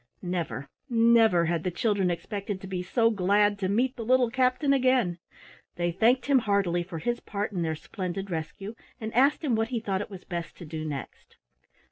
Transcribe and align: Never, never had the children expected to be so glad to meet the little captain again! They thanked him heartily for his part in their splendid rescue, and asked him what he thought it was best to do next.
Never, 0.23 0.67
never 0.89 1.45
had 1.45 1.63
the 1.63 1.69
children 1.69 2.09
expected 2.09 2.59
to 2.59 2.65
be 2.65 2.81
so 2.81 3.11
glad 3.11 3.59
to 3.59 3.69
meet 3.69 3.95
the 3.97 4.03
little 4.03 4.31
captain 4.31 4.73
again! 4.73 5.19
They 5.75 5.91
thanked 5.91 6.25
him 6.25 6.39
heartily 6.39 6.81
for 6.81 6.97
his 6.97 7.19
part 7.19 7.51
in 7.51 7.61
their 7.61 7.75
splendid 7.75 8.31
rescue, 8.31 8.73
and 8.99 9.13
asked 9.13 9.43
him 9.43 9.53
what 9.55 9.67
he 9.67 9.79
thought 9.79 10.01
it 10.01 10.09
was 10.09 10.23
best 10.23 10.57
to 10.57 10.65
do 10.65 10.83
next. 10.83 11.37